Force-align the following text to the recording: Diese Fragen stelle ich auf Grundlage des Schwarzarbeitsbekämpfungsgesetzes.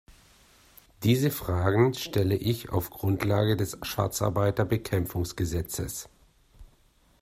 Diese 1.03 1.29
Fragen 1.29 1.93
stelle 1.93 2.33
ich 2.35 2.69
auf 2.71 2.89
Grundlage 2.89 3.55
des 3.55 3.77
Schwarzarbeitsbekämpfungsgesetzes. 3.83 6.09